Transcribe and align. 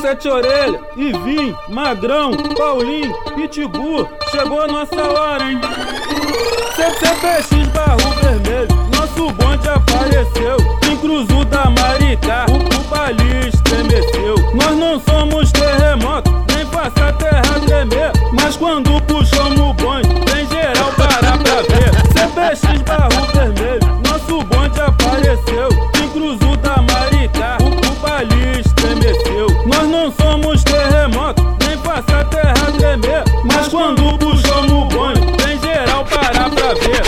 sete 0.00 0.28
orelhas 0.28 0.80
e 0.96 1.12
vim, 1.12 1.54
magrão, 1.68 2.32
Paulinho, 2.56 3.14
pitbull, 3.36 4.08
chegou 4.30 4.62
a 4.62 4.66
nossa 4.66 5.00
hora, 5.02 5.44
hein? 5.44 5.60
CPX 6.74 7.68
barro 7.72 8.10
vermelho, 8.20 8.68
nosso 8.96 9.32
bonde 9.34 9.68
apareceu. 9.68 10.56
Em 10.90 10.96
da 11.44 11.70
Maricá, 11.70 12.46
o, 12.50 12.56
o 12.56 12.84
Bali 12.88 13.48
estremeceu. 13.48 14.34
Nós 14.54 14.76
não 14.76 15.00
somos 15.00 15.52
terremoto, 15.52 16.30
nem 16.54 16.64
a 17.06 17.12
terra 17.12 17.60
tremer. 17.64 18.12
Mas 18.32 18.56
quando 18.56 19.00
puxamos 19.02 19.60
o 19.60 19.72
bonde, 19.74 20.27
Nós 29.66 29.88
não 29.88 30.12
somos 30.12 30.62
terremoto, 30.64 31.42
nem 31.66 31.76
faça 31.78 32.20
a 32.20 32.24
terra 32.24 32.72
tremer. 32.76 33.24
Mas 33.44 33.68
quando 33.68 34.18
puxamos 34.18 34.72
o 34.72 34.84
bonde, 34.86 35.20
vem 35.42 35.60
geral 35.60 36.04
parar 36.04 36.50
pra 36.50 36.74
ver. 36.74 37.02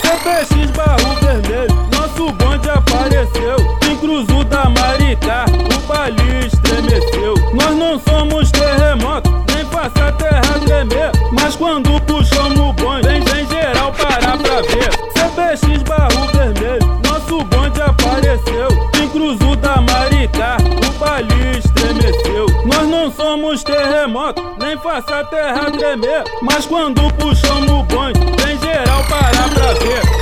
CPX 0.00 0.70
barro 0.76 1.14
vermelho, 1.20 1.88
nosso 1.92 2.32
bonde 2.32 2.70
apareceu. 2.70 3.56
Em 3.90 3.96
Cruzu 3.96 4.44
da 4.44 4.68
Maricá, 4.68 5.44
o 5.48 5.86
Bali 5.86 6.61
estremeceu. 6.72 7.34
Nós 7.54 7.76
não 7.76 8.00
somos 8.00 8.50
terremoto, 8.50 9.30
nem 9.54 9.64
faça 9.66 10.08
a 10.08 10.12
terra 10.12 10.58
tremer. 10.64 11.10
Mas 11.32 11.56
quando 11.56 12.00
puxamos 12.02 12.58
o 12.58 12.72
bonde, 12.72 13.08
vem, 13.08 13.20
vem 13.20 13.46
geral 13.46 13.92
parar 13.92 14.38
pra 14.38 14.62
ver. 14.62 14.90
CPX 15.12 15.82
barro 15.82 16.26
vermelho, 16.32 17.00
nosso 17.04 17.44
bonde 17.44 17.80
apareceu. 17.82 18.68
Em 19.00 19.08
Cruzu 19.08 19.56
da 19.56 19.80
Maricá, 19.80 20.56
o 20.60 20.98
Bali 20.98 21.58
estremeceu. 21.58 22.46
Nós 22.64 22.88
não 22.88 23.10
somos 23.10 23.62
terremoto, 23.62 24.42
nem 24.58 24.76
faça 24.78 25.20
a 25.20 25.24
terra 25.24 25.70
tremer. 25.70 26.24
Mas 26.42 26.66
quando 26.66 27.12
puxamos 27.14 27.70
o 27.70 27.82
bonde, 27.84 28.18
vem 28.42 28.58
geral 28.58 29.04
parar 29.04 29.48
pra 29.50 29.72
ver. 29.74 30.21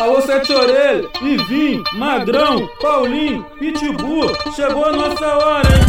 Alô, 0.00 0.20
sete 0.22 0.52
orelhas, 0.54 1.06
e 1.20 1.36
vim, 1.48 1.82
magrão, 1.94 2.68
Paulinho, 2.80 3.44
pitbull, 3.58 4.32
chegou 4.54 4.84
a 4.84 4.92
nossa 4.92 5.26
hora, 5.26 5.68
hein? 5.68 5.82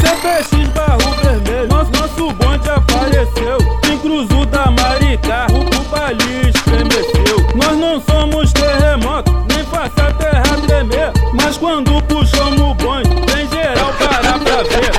CPX 0.00 0.68
barro 0.70 0.98
vermelho, 1.22 1.68
nosso, 1.68 1.92
nosso 1.92 2.32
bonde 2.34 2.68
apareceu. 2.68 3.58
Em 3.88 3.98
Cruzu 3.98 4.44
da 4.46 4.68
Maricá, 4.72 5.46
o, 5.52 5.84
Bali 5.90 6.48
estremeceu. 6.48 7.38
Nós 7.54 7.78
não 7.78 8.00
somos 8.00 8.52
terremoto, 8.52 9.30
nem 9.54 9.64
faça 9.66 10.08
a 10.08 10.12
terra 10.14 10.56
tremer. 10.66 11.12
Mas 11.34 11.56
quando 11.56 12.02
puxamos 12.02 12.60
o 12.60 12.74
bonde, 12.74 13.10
vem 13.32 13.48
geral 13.48 13.92
parar 13.94 14.40
pra 14.40 14.62
ver. 14.64 14.92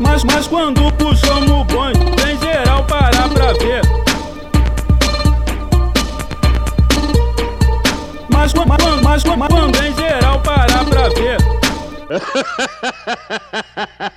Mas, 0.00 0.24
mas 0.24 0.46
quando 0.46 0.90
puxamos 0.94 1.50
mas 9.12 9.22
quando 9.24 9.76
em 9.84 9.94
geral 9.94 10.40
parar 10.40 10.86
pra 10.86 11.08
ver. 11.10 11.36